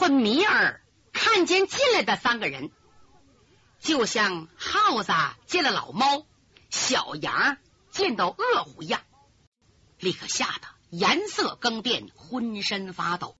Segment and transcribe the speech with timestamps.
[0.00, 0.80] 昏迷儿
[1.12, 2.70] 看见进来的三个人，
[3.80, 5.12] 就像耗子
[5.46, 6.24] 见了老猫，
[6.70, 7.58] 小羊
[7.90, 9.02] 见到恶虎一样，
[9.98, 13.36] 立刻吓得颜色更变，浑身发抖，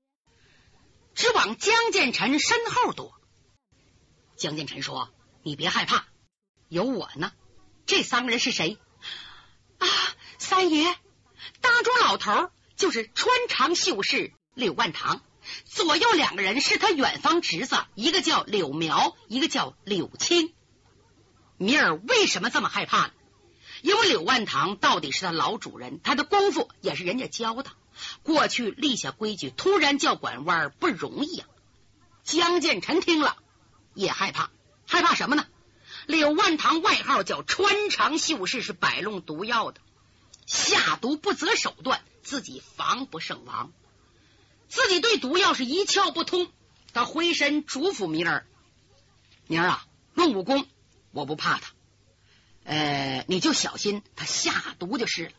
[1.14, 3.18] 直往江建成身后躲。
[4.36, 5.10] 江建成说
[5.42, 6.04] ：“你别害怕，
[6.68, 7.32] 有我呢。”
[7.86, 8.76] 这三个人是谁？
[9.78, 9.86] 啊，
[10.38, 10.94] 三爷，
[11.62, 15.22] 当中老头就是穿长袖士柳万堂。
[15.64, 20.52] 左右两个人是他远方侄子，一个叫柳苗，一个叫柳青。
[21.56, 23.12] 米尔为什么这么害怕呢？
[23.82, 27.70] 因为柳万堂到底是他老主人，他的功夫也是人家教的。
[28.22, 31.48] 过去立下规矩，突然叫拐弯不容易啊。
[32.24, 33.36] 江建成听了
[33.94, 34.50] 也害怕，
[34.86, 35.46] 害怕什么呢？
[36.06, 39.80] 柳万堂外号叫穿肠秀士，是摆弄毒药的，
[40.46, 43.72] 下毒不择手段，自己防不胜防。
[44.70, 46.50] 自己对毒药是一窍不通，
[46.92, 48.46] 他回身嘱咐明儿
[49.48, 50.66] ：“明儿啊，论武功
[51.10, 51.72] 我不怕他，
[52.62, 55.32] 呃，你就小心他下毒就是了。”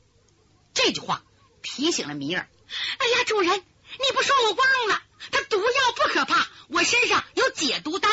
[0.76, 1.24] 这句话
[1.64, 2.50] 提醒了明儿。
[2.98, 8.12] 哎呀，主人，你不说我忘了，他毒药不可怕，我身上有解毒丹，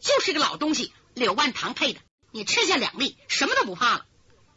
[0.00, 2.00] 就是个老东西，柳万堂配的，
[2.32, 4.06] 你吃下两粒，什么都不怕了。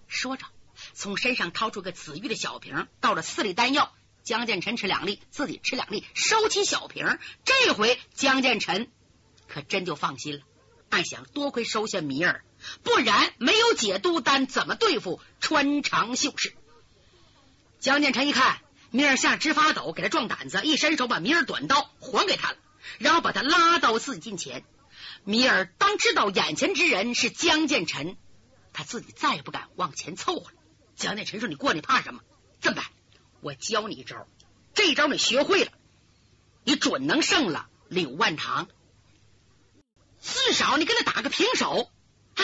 [0.07, 0.45] 说着，
[0.93, 3.93] 从身上掏出个紫玉的小瓶，倒了四粒丹药。
[4.23, 7.19] 江建成吃两粒，自己吃两粒，收起小瓶。
[7.43, 8.87] 这回江建成
[9.47, 10.41] 可真就放心了，
[10.89, 12.43] 暗想：多亏收下米儿，
[12.83, 16.53] 不然没有解毒丹，怎么对付穿肠秀士？
[17.79, 22.57] 江建成一看米儿吓直发抖，给他壮胆子，一伸手把米儿短刀还给他了，
[22.99, 24.63] 然后把他拉到自己近前。
[25.25, 28.15] 米尔当知道眼前之人是江建成，
[28.71, 30.57] 他自己再也不敢往前凑合了。
[30.95, 32.21] 江建成说：“你过，你怕什么？
[32.61, 32.85] 这么办？”
[33.43, 34.25] 我教你一招，
[34.73, 35.71] 这一招你学会了，
[36.63, 38.69] 你准能胜了柳万堂。
[40.21, 41.91] 至少你跟他打个平手
[42.35, 42.43] 啊！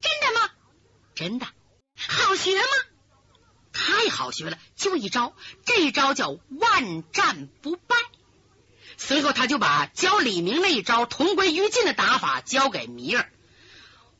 [0.00, 0.50] 真的吗？
[1.14, 1.46] 真的，
[1.94, 2.68] 好学吗？
[3.74, 5.34] 太好学了，就一招，
[5.66, 7.94] 这一招叫万战不败。
[8.96, 13.30] 随后他就把教李明那一招同归于尽的打法教给米儿，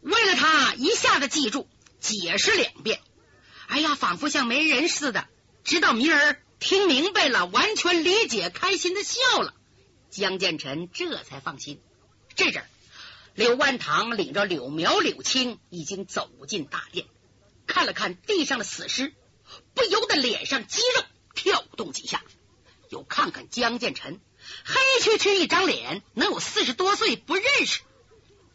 [0.03, 1.67] 为了他一下子记住，
[2.01, 3.01] 解释两遍。
[3.69, 5.27] 哎呀，仿佛像没人似的。
[5.65, 9.55] 直到明儿听明白了，完全理解，开心的笑了，
[10.11, 11.81] 江建成这才放心。
[12.35, 12.65] 这阵，
[13.35, 17.07] 柳万堂领着柳苗、柳青已经走进大殿，
[17.67, 19.15] 看了看地上的死尸，
[19.75, 22.23] 不由得脸上肌肉跳动几下，
[22.89, 24.21] 又看看江建成，
[24.65, 27.83] 黑黢黢一张脸，能有四十多岁，不认识。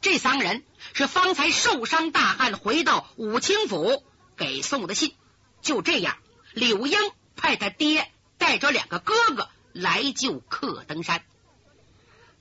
[0.02, 0.64] 这三个人
[0.94, 4.04] 是方才受伤大汉回到武清府
[4.36, 5.16] 给送的信。
[5.62, 6.18] 就这样。
[6.58, 6.98] 柳英
[7.36, 11.24] 派他爹带着两个哥哥来救克登山。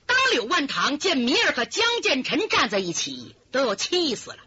[0.07, 4.37] 当柳万堂见米尔和江建臣站在一起，都要气死了。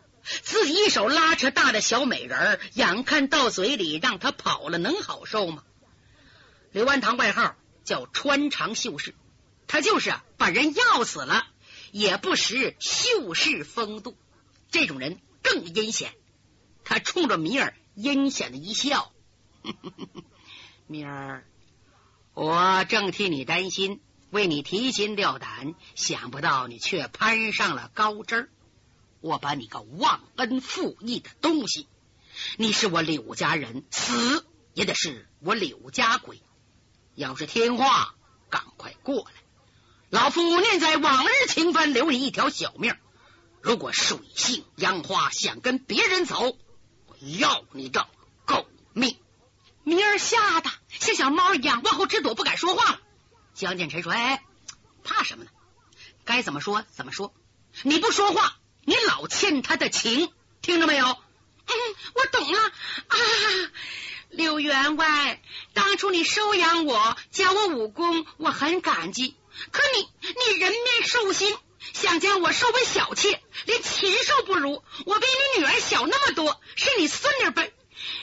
[0.42, 5.62] 自己一手拉扯大的小美人，眼看到嘴里，让他跑了，能好受吗？
[6.72, 7.54] 柳万堂外号
[7.84, 9.14] 叫穿肠秀士，
[9.68, 11.46] 他就是把人要死了，
[11.92, 14.16] 也不识秀士风度。
[14.72, 16.12] 这种人更阴险。
[16.82, 19.12] 他冲着米尔阴险的一笑。
[20.86, 21.44] 明儿，
[22.34, 24.00] 我正替你担心，
[24.30, 28.48] 为你提心吊胆，想不到你却攀上了高枝儿。
[29.20, 31.86] 我把你个忘恩负义的东西！
[32.56, 36.40] 你是我柳家人，死也得是我柳家鬼。
[37.14, 38.14] 要是听话，
[38.48, 39.32] 赶快过来，
[40.08, 42.96] 老夫念在往日情分，留你一条小命。
[43.60, 46.56] 如果水性杨花，想跟别人走，
[47.06, 48.08] 我要你个
[48.46, 49.16] 狗命！
[49.96, 53.00] 明儿吓得像小猫一样往后直躲，不敢说话了。
[53.54, 54.42] 江建成说：“哎，
[55.04, 55.50] 怕什么呢？
[56.24, 57.34] 该怎么说怎么说。
[57.82, 61.06] 你不说话，你老欠他的情，听着没有？”
[61.66, 61.74] 嗯，
[62.14, 63.16] 我懂了啊。
[64.30, 65.42] 刘员外，
[65.74, 69.36] 当初你收养我，教我武功，我很感激。
[69.72, 71.56] 可你，你人面兽心，
[71.92, 74.84] 想将我收为小妾，连禽兽不如。
[75.04, 77.74] 我比你女儿小那么多，是你孙女辈，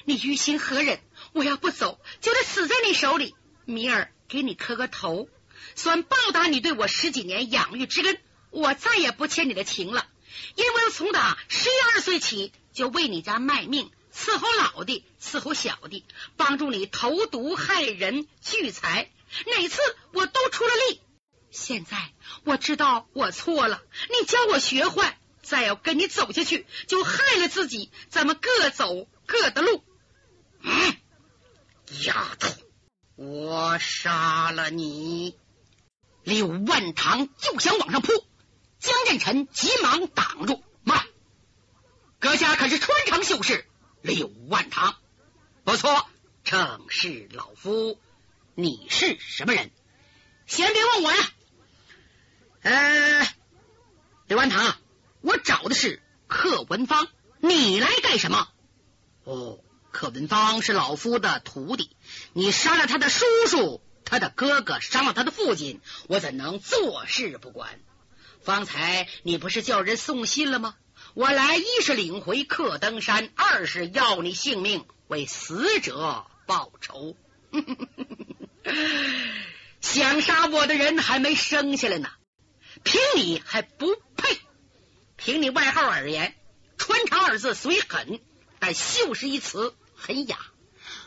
[0.06, 1.02] 你于心何忍？
[1.38, 3.36] 我要不走，就得死在你手里。
[3.66, 5.30] 米尔，给你磕个头，
[5.76, 8.20] 算报答你对我十几年养育之恩。
[8.50, 10.08] 我再也不欠你的情了，
[10.56, 16.04] 因为从打十一二岁起就为你家卖命，伺候老的，伺候小的，
[16.38, 19.12] 帮助你投毒害人聚财，
[19.46, 19.80] 哪次
[20.14, 21.02] 我都出了力。
[21.52, 21.98] 现在
[22.46, 27.92] 我知道我错了，你教我学坏，再要跟你走下去，就害了自己。
[28.10, 29.84] 咱们各走各的路。
[32.06, 32.54] 丫头，
[33.16, 35.38] 我杀了你！
[36.24, 38.12] 柳万堂就想往上扑，
[38.80, 40.62] 江建成急忙挡住。
[40.84, 41.06] 慢，
[42.20, 43.66] 阁下可是穿肠秀士
[44.02, 44.98] 柳万堂？
[45.64, 46.08] 不错，
[46.44, 47.98] 正是老夫。
[48.56, 49.72] 你是什么人？
[50.46, 51.32] 先别问我呀。
[52.64, 53.28] 呃，
[54.28, 54.78] 柳万堂，
[55.22, 57.08] 我找的是贺文芳，
[57.40, 58.50] 你来干什么？
[59.24, 59.60] 哦，
[59.98, 61.90] 柯文芳是老夫的徒弟，
[62.34, 63.82] 你杀了他的叔叔。
[64.06, 67.80] 他的哥哥伤了他的父亲，我怎能坐视不管？
[68.44, 70.76] 方才你不是叫人送信了吗？
[71.16, 77.18] 我来一是领回克登山，二是要你性命，为死者报仇。
[79.82, 82.12] 想杀我的人还没生下来呢，
[82.84, 84.38] 凭你还不配。
[85.16, 86.36] 凭你外号而言，
[86.78, 88.20] 穿肠二字虽狠，
[88.60, 90.38] 但秀是一词很雅。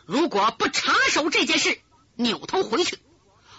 [0.04, 1.80] 如果不插手这件事。
[2.16, 2.98] 扭头回去，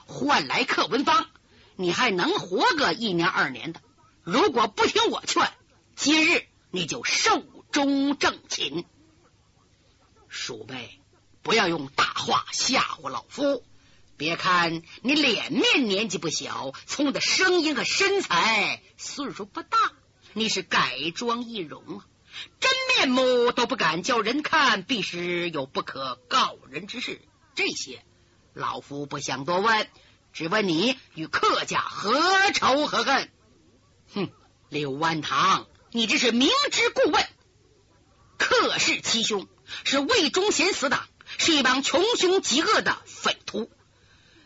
[0.06, 1.31] 换来克文芳，
[1.75, 3.81] 你还能活个一年二年的。
[4.22, 5.51] 如果不听我劝，
[5.95, 8.86] 今日你就寿终正寝。
[10.28, 11.01] 鼠辈，
[11.42, 13.63] 不要用大话吓唬老夫。
[14.16, 19.80] 别看你脸面年纪不小，从的声音和身材岁数不大，
[20.33, 22.06] 你是改装易容啊，
[22.60, 27.19] 真面目都不敢叫人看，必是有不可告人之事。
[27.56, 28.03] 这些。
[28.53, 29.88] 老夫不想多问，
[30.33, 32.21] 只问你与客家何
[32.53, 33.31] 仇何恨？
[34.13, 34.30] 哼，
[34.69, 37.25] 柳万堂，你这是明知故问。
[38.38, 39.47] 客氏七兄
[39.83, 41.07] 是魏忠贤死党，
[41.39, 43.71] 是一帮穷凶极恶的匪徒。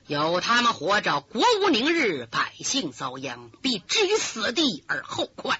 [0.07, 5.59] 有他们活着，国无宁日，百姓遭殃，必置于死地而后快。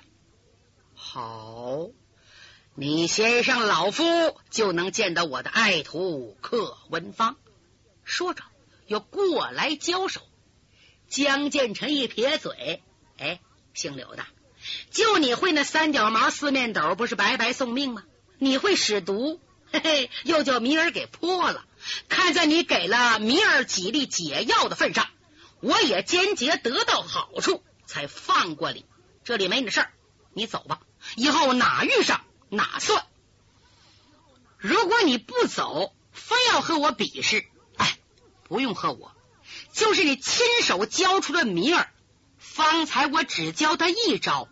[0.94, 1.90] 好，
[2.78, 4.04] 你先上老夫，
[4.50, 7.38] 就能见到我的爱徒客文芳。
[8.04, 8.44] 说着，
[8.86, 10.20] 又过来交手。
[11.08, 12.84] 江建成一撇嘴
[13.18, 13.40] ：“哎，
[13.74, 14.26] 姓柳的，
[14.92, 18.04] 就你会那三角毛四面斗，不是白白送命吗？
[18.40, 19.40] 你会使毒，
[19.72, 21.64] 嘿嘿，又叫米儿给破了。
[22.10, 25.08] 看在你给了米儿几粒解药的份上，
[25.62, 28.86] 我也间接得到好处，才放过你。
[29.24, 29.94] 这里没你的事儿，
[30.34, 30.82] 你走吧。
[31.16, 32.25] 以后哪遇上
[32.56, 33.06] 哪算。
[34.58, 37.46] 如果你不走，非要和我比试。”
[37.78, 38.00] 哎
[38.48, 39.12] 不用和我，
[39.74, 41.90] 就是你亲手教出的米儿。
[42.38, 44.48] 方才我只教他一招，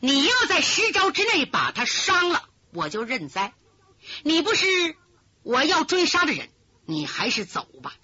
[0.00, 3.54] 你要在十招之内把他伤了，我就认栽。
[4.22, 4.96] 你不是
[5.42, 6.50] 我要追杀的人，
[6.84, 7.94] 你还是走吧。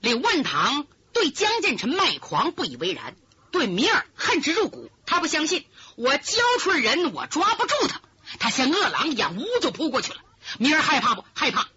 [0.00, 3.16] 柳万堂对江建成卖狂不以为然，
[3.50, 4.90] 对米儿恨之入骨。
[5.06, 5.66] 他不相信
[5.96, 8.00] 我教出了人，我抓不住他，
[8.38, 10.20] 他像饿狼一样，呜就扑过去了。
[10.58, 11.68] 明儿害怕不害怕？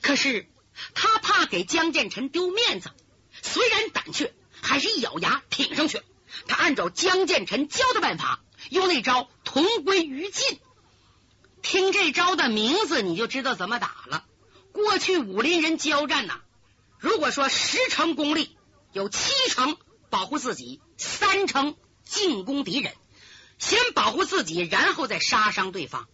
[0.00, 0.48] 可是。
[0.92, 2.90] 他怕给江建成丢面子，
[3.42, 6.02] 虽然胆怯，还是一咬牙挺上去。
[6.48, 10.58] 他按照江建成教的办法，用那招同归于尽。
[11.62, 14.24] 听这招的名字，你就知道怎么打了。
[14.72, 16.40] 过去武林人交战呐，
[16.98, 18.56] 如果说十成功力，
[18.92, 19.76] 有七成
[20.10, 22.94] 保护自己，三成进攻敌人。
[23.58, 26.08] 先保护自己，然后再杀伤对方。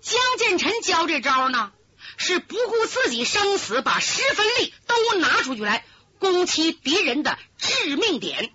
[0.00, 1.72] 江建成教这招呢？
[2.18, 5.84] 是不顾自己生死，把十分力都拿出去来
[6.18, 8.54] 攻击敌人的致命点。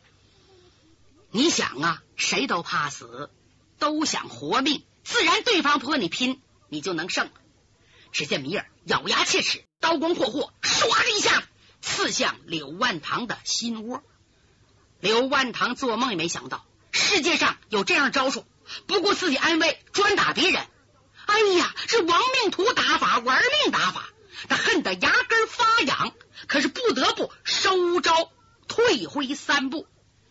[1.30, 3.30] 你想啊，谁都怕死，
[3.78, 7.30] 都想活命，自然对方不和你拼，你就能胜。
[8.12, 11.44] 只见米尔咬牙切齿，刀光霍霍，唰的一下
[11.82, 14.02] 刺向柳万堂的心窝。
[15.00, 18.46] 柳万堂做梦也没想到，世界上有这样招数，
[18.88, 20.62] 不顾自己安危，专打别人。
[21.26, 24.10] 哎呀，是亡命徒打法，玩命打法，
[24.50, 26.14] 他恨得牙根发痒，
[26.48, 28.32] 可是不得不收招，
[28.68, 29.88] 退回三步。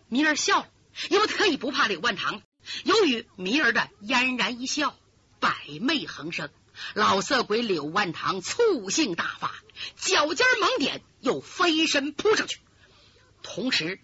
[0.08, 0.68] 米儿笑了，
[1.08, 2.42] 因为他可以不怕柳万堂。
[2.84, 4.98] 由于米儿的嫣然一笑，
[5.38, 6.50] 百媚横生，
[6.92, 9.54] 老色鬼柳万堂醋性大发，
[9.96, 12.58] 脚尖猛点，又飞身扑上去，
[13.42, 14.00] 同时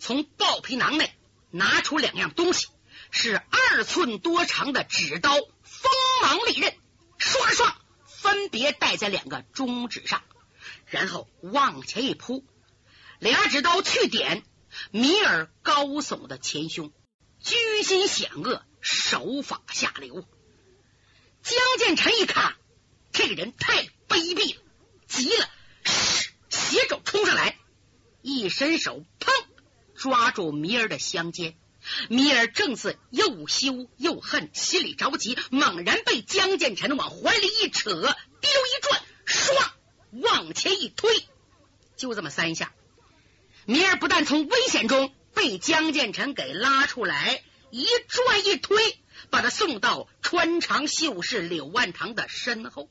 [0.00, 1.14] 从豹皮囊内
[1.50, 2.68] 拿出两样东西，
[3.10, 5.34] 是二寸多长的纸刀。
[5.62, 5.90] 锋
[6.22, 6.74] 芒利刃，
[7.18, 7.76] 刷刷
[8.06, 10.22] 分别戴在两个中指上，
[10.86, 12.44] 然后往前一扑，
[13.18, 14.42] 俩指刀去点
[14.90, 16.92] 米尔高耸的前胸，
[17.40, 20.28] 居心险恶，手法下流。
[21.42, 22.56] 江建成一看，
[23.12, 24.62] 这个人太卑鄙了，
[25.08, 25.48] 急了，
[26.50, 27.56] 斜肘冲上来，
[28.20, 29.39] 一伸手，砰，
[30.00, 31.54] 抓住米尔的香肩。
[32.08, 39.70] 米尔正是又羞又恨，心里着急，猛然被江建成往怀里一扯，滴溜一转，唰
[40.22, 41.10] 往前一推，
[41.96, 42.72] 就这么三下，
[43.66, 52.90] 明儿不但从危险中被江建成给拉出来，一拽一推，把他送到穿肠秀士柳万堂的身后。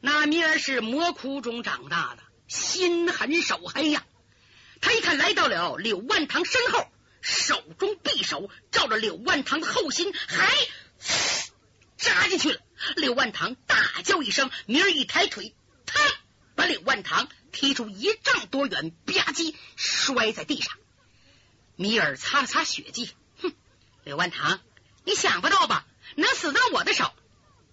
[0.00, 4.02] 那明儿是魔窟中长大的，心狠手黑呀。
[4.80, 6.86] 他一看来到了柳万堂身后，
[7.20, 10.48] 手中匕首照着柳万堂的后心，还
[11.96, 12.60] 扎进去了。
[12.96, 16.00] 柳万堂大叫一声，明儿一抬腿，他
[16.54, 20.72] 把柳万堂踢出一丈多远，吧唧摔在地上。
[21.76, 23.10] 米尔擦了擦血迹，
[23.42, 23.52] 哼，
[24.04, 24.60] 柳万堂，
[25.04, 25.86] 你想不到吧？
[26.16, 27.12] 能死在我的手，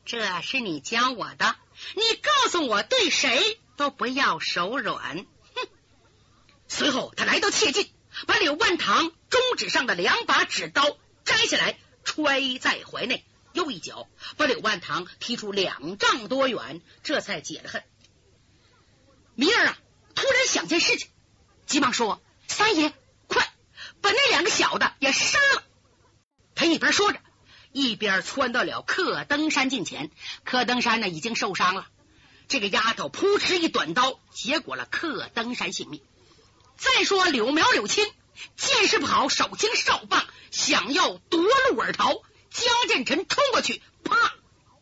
[0.05, 1.55] 这是你教我的。
[1.95, 5.25] 你告诉我，对谁都不要手软。
[6.67, 7.89] 随后，他来到切近，
[8.25, 17.83] 把柳万堂中指上的两把纸刀摘下来，揣在怀内，又一脚把柳万堂踢出两丈多远，这才解了恨。
[19.35, 19.77] 明儿啊，
[20.15, 21.09] 突然想件事情，
[21.65, 22.93] 急忙说：“三爷，
[23.27, 23.53] 快
[24.01, 25.63] 把那两个小的也杀了。”
[26.55, 27.19] 他一边说着。
[27.73, 30.09] 一边窜到了柯登山近前，
[30.43, 31.87] 柯登山呢已经受伤了。
[32.47, 36.01] 这个丫头扑哧一短刀，结果了柯登山性命。
[36.77, 38.05] 再说柳苗柳青
[38.55, 42.13] 见势不好，手轻哨棒，想要夺路而逃。
[42.49, 44.33] 江建臣冲过去，啪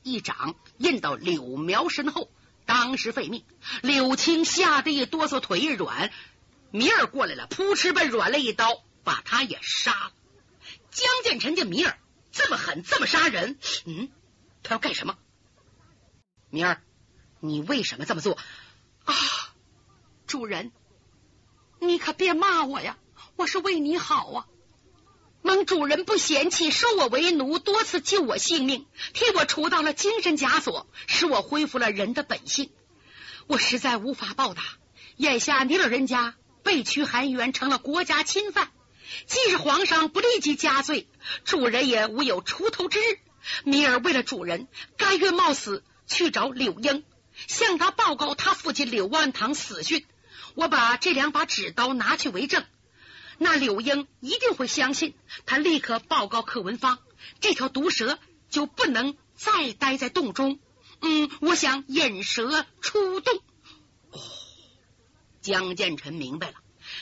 [0.03, 2.29] 一掌印到柳苗身后，
[2.65, 3.43] 当时废命。
[3.81, 6.11] 柳青吓得一哆嗦，腿一软。
[6.71, 10.11] 米尔过来了，扑哧把软了一刀，把他也杀了。
[10.91, 11.97] 江建臣见米尔。
[12.31, 14.11] 这么狠，这么杀人，嗯，
[14.61, 15.17] 他要干什么？
[16.49, 16.81] 明儿，
[17.39, 18.37] 你为什么这么做
[19.05, 19.15] 啊？
[20.27, 20.73] 主人，
[21.87, 22.97] 你可别骂我呀，
[23.35, 24.45] 我是为你好啊。
[25.41, 32.71] 蒙主人不嫌弃，收我为奴，多次救我性命，替我除掉了精神枷锁，使我恢复了人的本性。
[33.47, 34.63] 我实在无法报答。
[35.17, 38.71] 眼下你老人家被屈含冤，成了国家侵犯。
[39.27, 41.07] 即使皇上不立即加罪，
[41.43, 43.19] 主人也无有出头之日。
[43.63, 47.03] 米儿为了主人，甘愿冒死去找柳英，
[47.47, 50.03] 向他报告他父亲柳万堂死讯。
[50.55, 52.65] 我把这两把纸刀拿去为证，
[53.38, 55.13] 那柳英一定会相信。
[55.45, 57.00] 他立刻报告柯文芳，
[57.39, 58.17] 这条毒蛇
[58.50, 60.59] 就不能再待在洞中。
[61.01, 63.41] 嗯，我想引蛇出洞。
[64.12, 64.19] 哦，
[65.41, 66.55] 江建成明白了，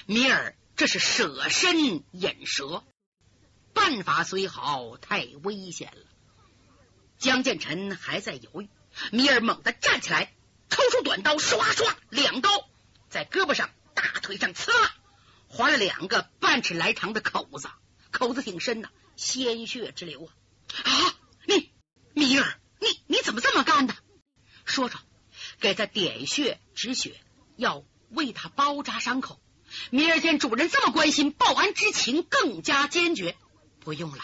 [0.05, 0.55] 米尔。
[0.75, 2.83] 这是舍身引蛇，
[3.75, 6.01] 办法虽好，太危险了。
[7.19, 8.69] 江建成还在犹豫，
[9.12, 10.33] 米尔猛地站起来，
[10.72, 12.41] 抽出短刀，唰唰两
[13.33, 14.91] 胳膊上、大腿上刺了，
[15.47, 17.67] 划了两个半尺来长的口子，
[18.11, 20.31] 口子挺深呐，鲜血直流啊！
[20.83, 21.15] 啊，
[21.47, 21.71] 你
[22.13, 23.95] 米儿，你你怎么这么干的？
[24.65, 24.99] 说着，
[25.59, 27.19] 给他点穴止血，
[27.57, 29.41] 要为他包扎伤口。
[29.89, 33.35] 米儿见主人这么关心，报恩之情更加坚决。
[33.79, 34.23] 不用了，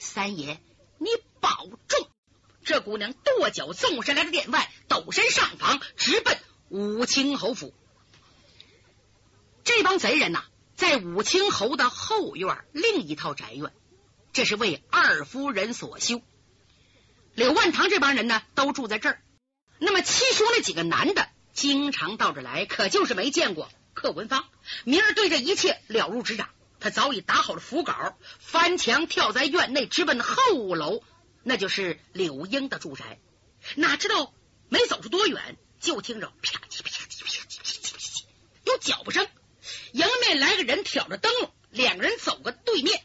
[0.00, 0.60] 三爷，
[0.98, 1.06] 你
[1.40, 2.10] 保重。
[2.64, 6.36] 这姑娘跺脚纵身来到殿外，抖身上房，直奔
[6.68, 7.72] 武清侯府。
[9.64, 10.44] 这帮贼人呐，
[10.76, 13.72] 在武清侯的后院另一套宅院，
[14.32, 16.20] 这是为二夫人所修。
[17.34, 19.22] 柳万堂这帮人呢，都住在这儿。
[19.78, 23.70] 那么七兄那几个男的，经常到这来，可就是没见过。
[23.94, 24.44] 贺文芳，
[24.84, 26.50] 明儿对这一切了如指掌。
[26.78, 31.02] 他早已打好了符稿，翻墙跳在院内，直奔后楼，
[31.42, 33.18] 那就是柳英的住宅。
[33.76, 34.34] 哪知道
[34.68, 38.24] 没走出多远，就听着啪叽啪叽啪叽啪叽啪叽，
[38.64, 39.26] 有脚步声。
[40.34, 43.02] 来个人挑着灯笼，两个人走个对面。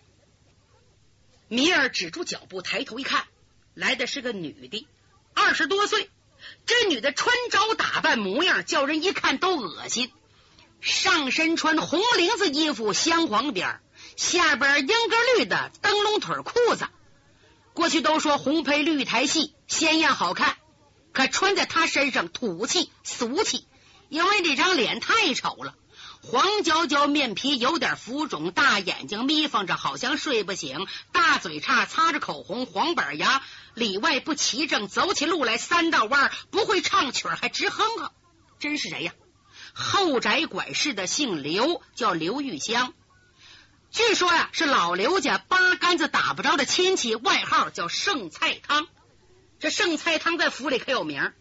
[1.47, 3.25] 米尔止住脚步，抬头一看，
[3.73, 4.87] 来的是个女的，
[5.33, 6.09] 二十多岁。
[6.65, 10.11] 这女的穿着打扮模样，叫人一看都恶心。
[10.79, 13.81] 上身穿红绫子衣服，镶黄边
[14.15, 16.87] 下边英格绿的灯笼腿裤子。
[17.73, 20.55] 过去都说红配绿台戏鲜艳好看，
[21.11, 23.67] 可穿在她身上土气俗气，
[24.07, 25.75] 因为这张脸太丑了，
[26.21, 33.41] 黄焦焦面皮，有点浮肿，大眼睛眯缝着，好像睡不醒，大嘴叉擦着口红，黄板牙，
[33.73, 38.11] 里外不齐正，走起路来三道弯，不会唱曲还直哼哼，
[38.59, 39.13] 真是谁呀？
[39.73, 42.93] 后宅管事的姓刘，叫刘玉香。
[43.89, 48.87] 据说呀，是老刘家八竿子打不着的亲戚，外号叫剩菜汤。
[49.59, 51.33] 这剩菜汤在府里可有名，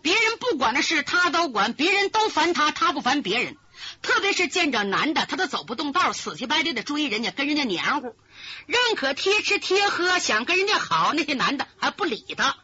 [0.00, 3.56] 别人不管的事他都管，别人都烦他，他不烦别人。
[4.02, 8.16] 特别是见着男的，他都走不动道，死乞白赖的追人家，跟人家黏糊，
[8.66, 12.56] 认可贴吃贴喝，想跟人家好，那些男的还不理他。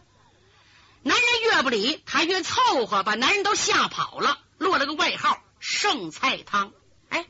[1.02, 4.38] 男人越不理，他越凑合，把男人都吓跑了。
[4.58, 6.72] 落了个外号“剩菜汤”，
[7.08, 7.26] 哎，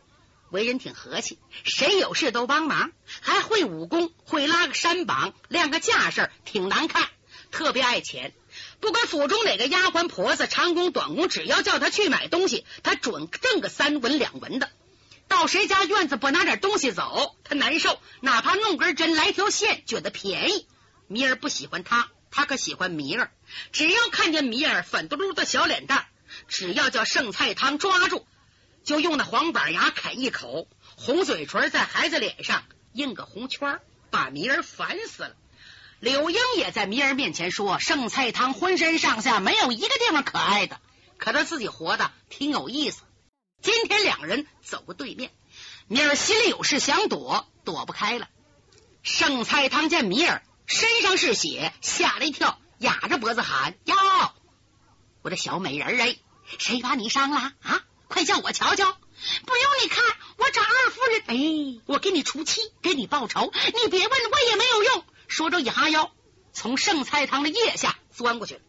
[0.50, 2.90] 为人挺和气，谁有事都帮忙，
[3.20, 7.06] 还会武功，会拉个山膀，亮个架势，挺难看。
[7.50, 8.32] 特别爱钱，
[8.80, 14.70] 不管府中哪个丫鬟婆子，长工短工，只要叫他去买东西，他准挣个三文两文的。
[15.26, 18.00] 到谁家院子不拿点东西走，他难受。
[18.20, 20.66] 哪怕弄根针来条线，觉得便宜。
[21.06, 23.30] 米儿不喜欢他，他可喜欢米儿。
[23.72, 26.06] 只要看见米儿粉嘟嘟的小脸蛋，
[26.46, 28.26] 只要叫剩菜汤抓住，
[28.84, 33.80] 就用那黄板牙啃一口，红嘴唇在孩子脸上印个红圈，
[34.10, 35.36] 把米儿烦死了。
[36.00, 40.80] 柳英也在米儿面前说：“剩菜汤浑身上下没有一个地方可爱的，
[41.16, 43.02] 可他自己活的挺有意思。”
[43.60, 45.32] 今天两人走过对面，
[45.88, 48.28] 米儿心里有事想躲，躲不开了。
[49.02, 53.96] 剩菜汤见米儿身上是血，吓了一跳，哑着脖子喊：“哟，
[55.22, 56.16] 我的小美人儿哎，
[56.58, 57.82] 谁把你伤了啊？
[58.06, 58.84] 快叫我瞧瞧！
[58.84, 60.04] 不用你看，
[60.36, 61.22] 我找二夫人。
[61.26, 63.52] 哎，我给你出气，给你报仇。
[63.52, 66.10] 你别问，我也没有用。”说着一哈腰，
[66.52, 68.60] 从剩菜汤的腋下钻过去了。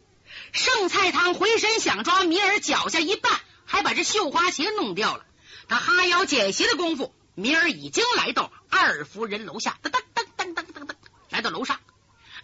[0.52, 3.36] 剩菜汤回身想抓米儿脚下一绊。
[3.70, 5.24] 还把这绣花鞋弄掉了。
[5.68, 9.78] 他哈腰捡鞋的功夫，米儿已经来到二夫人楼下。
[9.80, 10.94] 噔噔噔噔噔噔噔，
[11.28, 11.78] 来到楼上。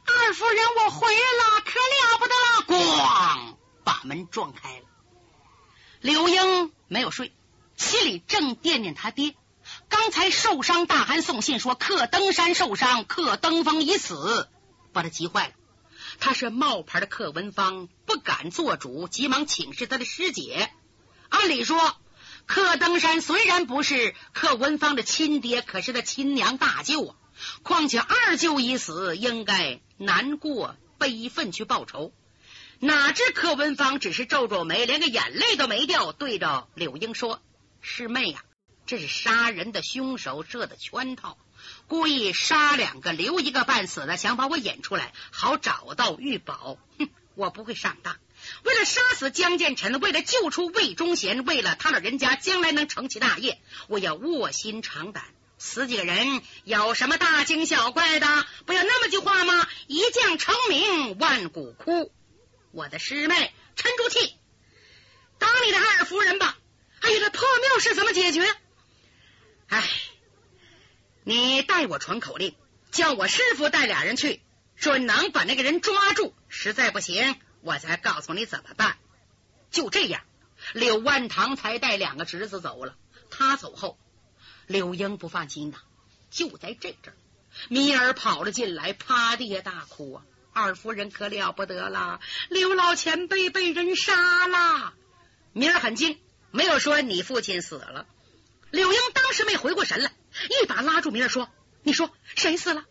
[0.05, 2.87] 二夫人，我回来了，可了不得了！
[2.87, 4.87] 咣，把门撞开了。
[6.01, 7.35] 柳英没有睡，
[7.77, 9.35] 心里正惦念他爹。
[9.89, 14.49] 刚才受伤，大汗送信说克登山受伤，克登峰已死，
[14.93, 15.55] 把他急坏了。
[16.19, 20.71] 他是冒牌的克文芳，不敢做主，急忙请示他的师姐。
[21.29, 21.97] 按理说，
[22.47, 27.17] 柯登山虽然不是柯文芳的亲爹，可是他亲娘大舅啊。
[27.63, 32.13] 况且二舅已死，应该难过悲愤去报仇。
[32.79, 37.43] 哪知柯文芳只是皱皱眉，连个眼泪都没掉，对着柳英说
[37.83, 38.43] ：“师妹呀，
[38.87, 41.37] 这是杀人的凶手设的圈套，
[41.89, 46.79] 故意杀两个，留一个半死的，想把我引出来，好找到玉宝。
[46.99, 48.17] 哼，我不会上当。”
[48.63, 55.25] 为了杀死江建臣，为了救出魏忠贤，为了他老人家将来能成其大业，我要卧薪尝胆。
[55.59, 58.47] 死几个人有什么大惊小怪的？
[58.67, 59.67] 不要那么句话吗？
[59.89, 62.13] 一将成名万骨枯。
[62.71, 64.37] 我的师妹，沉住气，
[65.39, 66.57] 当你的二夫人吧。
[67.01, 68.47] 哎呀，这破庙是怎么解决？
[69.77, 69.85] 哎，
[71.23, 72.57] 你代我传口令，
[72.91, 74.41] 叫我师傅带俩人去，
[74.75, 76.35] 准能把那个人抓住。
[76.49, 77.37] 实在不行。
[77.61, 78.97] 我才告诉你怎么办。
[79.71, 80.23] 就这样，
[80.73, 82.97] 柳万堂才带两个侄子走了。
[83.29, 83.99] 他走后，
[84.67, 85.77] 柳英不放心呐。
[86.31, 87.13] 就在这阵，
[87.69, 90.25] 米儿跑了进来，趴地下大哭啊！
[90.55, 94.95] 二夫人可了不得了，刘老前辈被人杀了。
[95.53, 96.19] 米儿很惊，
[96.51, 98.07] 没有说你父亲死了。
[98.71, 100.13] 柳英当时没回过神来，
[100.63, 101.49] 一把拉住米儿说
[101.83, 102.85] ：“你说谁死了？”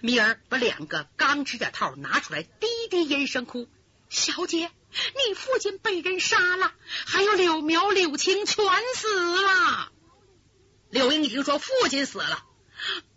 [0.00, 3.68] 米儿把两个钢指甲套拿出来，低低吟声哭。
[4.08, 4.58] 小姐，
[4.90, 6.72] 你父亲被人杀了，
[7.06, 9.92] 还有柳苗、柳青全死了。
[10.88, 12.42] 柳英一听说父亲死了，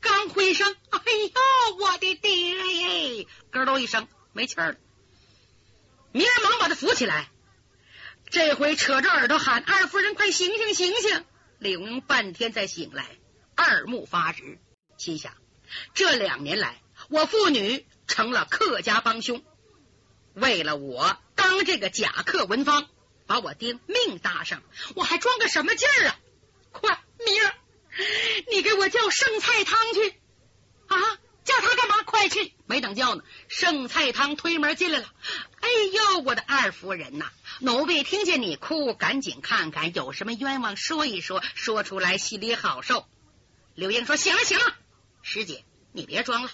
[0.01, 4.77] 刚回声：“哎呦，我的爹耶！”咯噔一声没气儿了。
[6.11, 7.29] 明儿忙把他扶起来，
[8.29, 11.25] 这回扯着耳朵喊：“二夫人，快醒醒，醒醒！”
[11.61, 13.05] 柳英半天才醒来，
[13.53, 14.57] 二目发直，
[14.97, 15.31] 心想：
[15.93, 19.43] 这两年来，我父女成了客家帮凶。
[20.33, 22.89] 为了我当这个假客文芳，
[23.27, 24.63] 把我爹命搭上，
[24.95, 26.19] 我还装个什么劲儿啊？
[26.71, 27.53] 快，明儿，
[28.51, 30.19] 你给我叫剩菜汤去
[30.87, 30.97] 啊！
[31.43, 32.01] 叫他干嘛？
[32.01, 32.55] 快去！
[32.65, 35.13] 没等叫呢，剩菜汤推门进来了。
[35.59, 37.31] 哎呦，我的二夫人呐，
[37.63, 43.07] 奴婢听见你哭，赶紧看看有什么冤枉，说一说，说出来心里好受。
[43.75, 44.75] 刘英说：“行了，行了，
[45.21, 46.49] 师姐，你别装了。”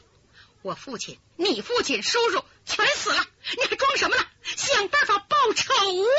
[0.64, 3.26] 我父亲、你父亲、叔叔全死了，
[3.58, 4.26] 你还装什么呢？
[4.44, 5.74] 想办法报仇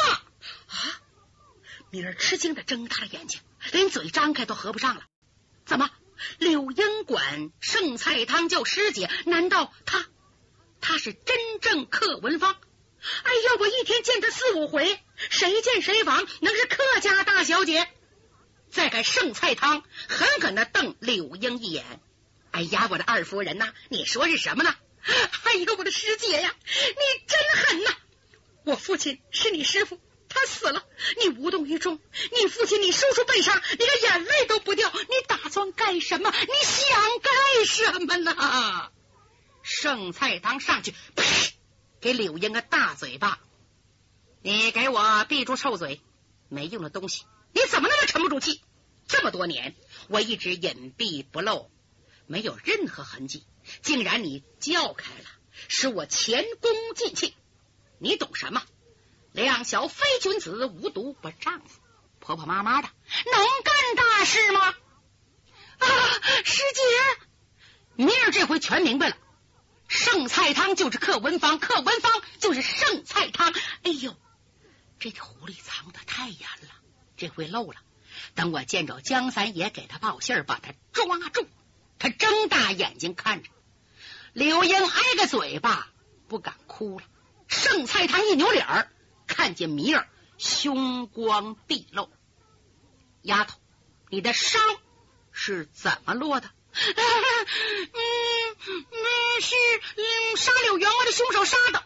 [0.07, 0.25] 啊！
[0.69, 1.01] 啊！
[1.91, 5.03] 米儿吃惊的睁大了眼睛，连嘴张开都合不上了。
[5.67, 5.91] 怎么？
[6.39, 9.11] 柳英管剩菜汤叫师姐？
[9.27, 10.07] 难道他
[10.81, 12.57] 他是真正克文芳？
[13.23, 14.99] 哎呀，我一天见他四五回，
[15.31, 17.89] 谁见谁防，能是客家大小姐？
[18.71, 21.85] 再看剩菜汤，狠狠的瞪柳英一眼。
[22.51, 24.75] 哎呀，我的二夫人呐，你说是什么呢？
[25.45, 27.91] 哎呦，我的师姐呀，你真狠呐！
[28.65, 30.85] 我父亲是你师傅，他死了，
[31.23, 31.99] 你无动于衷。
[32.37, 36.31] 你父亲、你叔叔被杀，你个眼泪都不掉，你打算干什么？
[36.31, 38.91] 你想干什么呢？
[39.63, 40.95] 剩菜汤上去，
[42.01, 43.41] 给柳英个大嘴巴！
[44.41, 46.01] 你给我闭住臭嘴！
[46.49, 47.25] 没用的东西！
[47.53, 48.63] 你怎么那么沉不住气？
[49.09, 49.75] 这么多年，
[50.09, 51.71] 我一直隐蔽不露，
[52.27, 53.45] 没有任何痕迹。
[53.83, 55.25] 竟然你叫开了，
[55.69, 57.35] 使我前功尽弃。
[57.99, 58.63] 你懂什么？
[59.33, 61.81] 两小非君子，无毒不丈夫。
[62.21, 62.89] 婆婆妈妈的，
[63.25, 64.75] 能干大事吗？
[65.79, 65.87] 啊，
[66.45, 67.27] 师姐，
[67.97, 69.17] 明儿这回全明白了。
[69.89, 73.53] 盛菜汤就是克文芳，克文芳就是盛菜汤。
[73.83, 74.15] 哎呦，
[75.01, 76.69] 这个狐狸藏的太严了，
[77.17, 77.81] 这回漏了。
[78.35, 81.49] 等我见着江三爷，给他报信儿，把他抓住。
[81.99, 83.49] 他睁大眼睛看着
[84.33, 85.89] 柳英，挨个嘴巴，
[86.29, 87.07] 不敢哭了。
[87.49, 88.93] 盛菜汤一扭脸儿，
[89.27, 92.11] 看见米儿凶光毕露。
[93.23, 93.59] 丫头，
[94.11, 94.61] 你的伤
[95.33, 96.51] 是怎么落的？
[97.93, 99.55] 嗯嗯，是
[99.97, 101.85] 嗯杀柳员外的凶手杀的，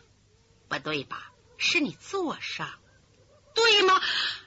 [0.69, 1.33] 不对吧？
[1.57, 2.69] 是你做伤，
[3.55, 4.01] 对吗？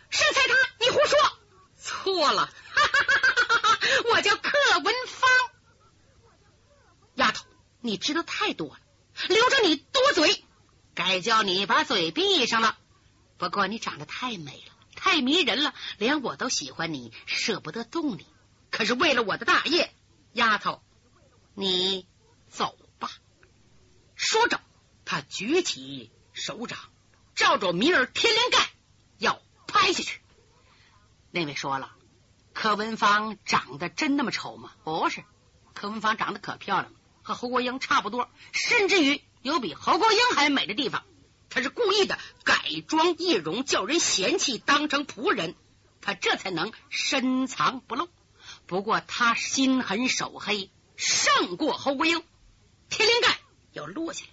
[0.09, 1.39] 盛菜汤，你胡说，
[1.77, 2.49] 错了，
[4.11, 4.51] 我叫克
[4.83, 5.29] 文芳。
[7.15, 7.45] 丫头，
[7.81, 8.79] 你知道太多了，
[9.29, 10.43] 留着你多嘴，
[10.93, 12.77] 该叫你把嘴闭上了。
[13.37, 18.27] 不过你长得太美了，太迷人了，连我都喜欢你，舍不得动你。
[18.71, 19.93] 可是为了我的大业，
[20.35, 20.83] 丫头，
[21.53, 22.05] 你
[22.49, 23.09] 走吧。
[24.15, 24.59] 说着，
[25.05, 26.77] 他举起手掌，
[27.35, 28.69] 照着米尔天灵盖
[29.17, 30.19] 要拍下去。
[31.31, 31.93] 那位说了，
[32.53, 34.73] 柯文芳长得真那么丑吗？
[34.83, 35.23] 不是，
[35.73, 36.91] 柯文芳长得可漂亮。
[37.23, 41.05] 和侯国英差不多，甚至于有比侯国英还美的地方。
[41.49, 45.55] 他是故意的改装易容，叫人嫌弃，当成仆人，
[46.01, 48.09] 他这才能深藏不露。
[48.67, 52.23] 不过他心狠手黑，胜过侯国英。
[52.89, 53.39] 天灵盖
[53.71, 54.31] 要落下来，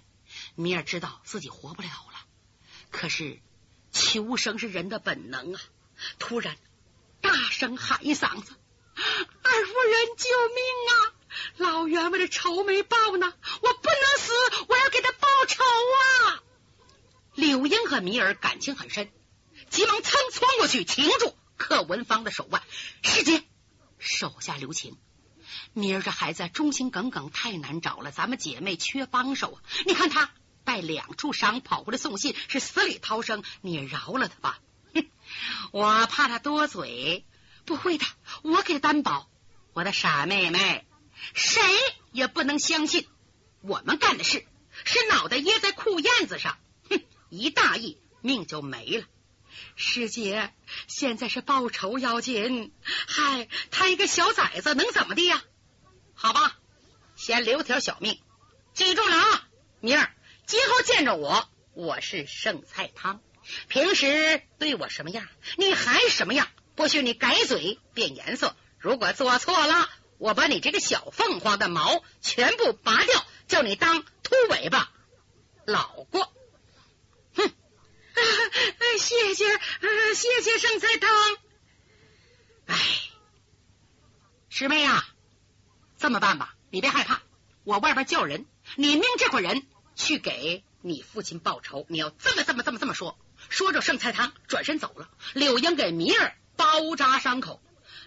[0.55, 2.25] 米尔知道自己活不了了。
[2.91, 3.39] 可是
[3.91, 5.61] 求生是人的本能啊！
[6.19, 6.57] 突然
[7.21, 8.53] 大声喊一嗓子
[8.97, 10.93] ：“二夫人，救命啊！”
[11.57, 14.33] 老员外的仇没报呢，我不能死，
[14.67, 16.43] 我要给他报仇啊！
[17.35, 19.11] 柳英和米尔感情很深，
[19.69, 22.61] 急忙蹭窜过去，擒住克文芳的手腕。
[23.03, 23.43] 师姐，
[24.23, 24.97] 手下留情。
[25.73, 28.09] 明儿这孩子忠心耿耿，太难找了。
[28.09, 29.59] 咱们姐妹缺帮手啊！
[29.85, 30.31] 你看他
[30.63, 33.43] 带两处伤跑过来送信，是死里逃生。
[33.59, 34.59] 你饶了他吧。
[34.93, 35.05] 哼，
[35.73, 37.25] 我怕他多嘴，
[37.65, 38.05] 不会的，
[38.43, 39.29] 我给他担保。
[39.73, 40.87] 我的傻妹妹。
[41.33, 41.61] 谁
[42.13, 43.05] 也不能相信
[43.61, 44.45] 我们干的事
[44.85, 46.57] 是脑袋掖在裤燕子上，
[46.89, 47.01] 哼！
[47.29, 49.05] 一大意命就没了。
[49.75, 50.53] 师姐，
[50.87, 52.73] 现在是报仇要紧。
[52.83, 55.41] 嗨，他一个小崽子能怎么的呀？
[56.13, 56.57] 好吧，
[57.15, 58.19] 先留条小命。
[58.73, 59.47] 记住了啊，
[59.79, 60.13] 明儿
[60.45, 63.21] 今后见着我，我是剩菜汤。
[63.67, 66.47] 平时对我什么样，你还什么样。
[66.75, 68.55] 不许你改嘴变颜色。
[68.79, 69.89] 如果做错了。
[70.19, 74.89] 我把你这个小凤凰的毛全部拔掉，叫你当秃尾巴，
[75.65, 76.31] 老过。
[78.99, 79.45] 谢谢，
[80.15, 81.09] 谢谢圣菜汤。
[82.67, 82.77] 哎，
[84.49, 85.05] 师妹啊，
[85.97, 87.21] 这么办吧，你别害怕，
[87.63, 88.45] 我外边叫人，
[88.75, 91.85] 你命这伙人去给你父亲报仇。
[91.89, 93.19] 你要这么这么这么这么说。
[93.49, 95.09] 说着，圣菜汤转身走了。
[95.33, 97.61] 柳英给明儿包扎伤口，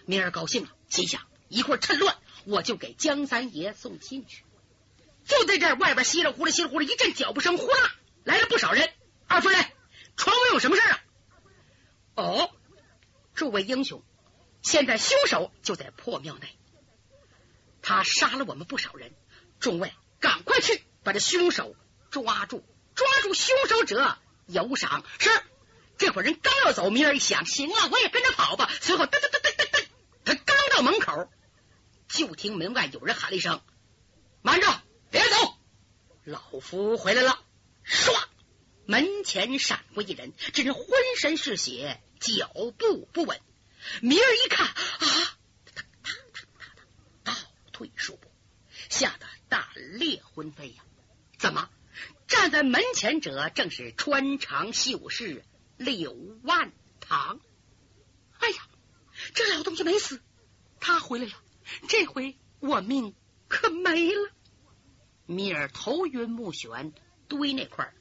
[0.05, 1.21] 明儿高兴了，心想。
[1.49, 4.43] 一会儿趁乱，我就给江三爷送信去。
[5.25, 8.89] 就在这外边稀里糊涂、稀里糊涂一阵脚步声，呼啦来了不少人。
[9.27, 9.65] 二夫人，
[10.17, 10.99] 传闻有什么事啊？
[12.15, 12.51] 哦，
[13.35, 14.03] 诸位英雄，
[14.61, 16.57] 现在凶手就在破庙内，
[17.81, 19.13] 他杀了我们不少人。
[19.59, 21.75] 众位赶快去把这凶手
[22.09, 25.05] 抓住，抓住凶手者有赏。
[25.19, 25.29] 是，
[25.97, 28.69] 这伙人刚要走，明儿一想，行了，我也跟着跑吧。
[28.81, 29.85] 随后噔噔噔噔噔噔，
[30.25, 31.31] 他刚到门口。
[32.07, 33.61] 就听门外有人喊了一声
[34.41, 35.57] ：“慢着，别走！
[36.23, 37.37] 老夫回来了！”
[37.85, 38.15] 唰，
[38.87, 40.85] 门前闪过一人，只是浑
[41.19, 43.41] 身是血，脚步不稳。
[44.01, 45.37] 明儿一看，啊，
[47.25, 47.33] 倒
[47.73, 48.31] 退数步，
[48.89, 49.67] 吓得胆
[49.99, 50.83] 裂魂飞呀！
[51.37, 51.69] 怎么
[52.27, 55.43] 站在门前者正是穿肠秀士
[55.75, 56.71] 柳万
[57.01, 57.41] 堂？
[58.39, 58.67] 哎呀，
[59.35, 60.21] 这老东西没死，
[60.79, 61.33] 他回来了。
[61.89, 63.13] 这回我命
[63.49, 64.31] 可没了。
[65.25, 66.93] 米尔头晕目眩，
[67.27, 67.93] 堆那块。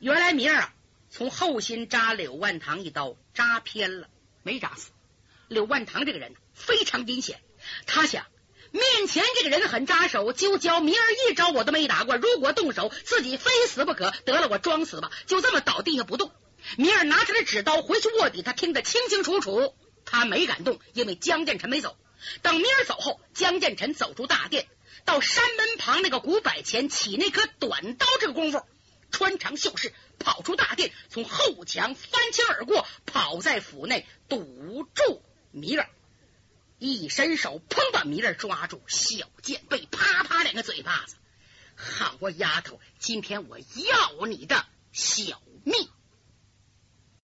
[0.00, 0.74] 原来明儿啊，
[1.10, 4.08] 从后心扎柳万堂一刀，扎偏了，
[4.44, 4.90] 没扎死。
[5.48, 7.40] 柳万堂这个人非常阴险，
[7.84, 8.26] 他想
[8.70, 12.16] 面前这个人很扎手，就教明儿一招我都没打过。
[12.16, 14.12] 如果动手，自己非死不可。
[14.24, 16.30] 得了，我装死吧，就这么倒地下不动。
[16.76, 21.96] 明儿拿出来纸刀回去卧底，他听得清清楚楚，他没敢动，因为江建成没走。
[22.42, 24.68] 等明儿走后，江建臣走出大殿，
[25.04, 28.62] 到山门旁那个古柏前起那颗短刀，这个功夫
[29.10, 35.86] 穿长袖式跑出大殿，从后墙翻墙而过，跑在府内堵住米勒，
[36.78, 41.16] 一伸手砰把米勒抓住，小贱被啪啪两个嘴巴子。
[41.74, 45.88] 好，我丫头，今天我要你的小命！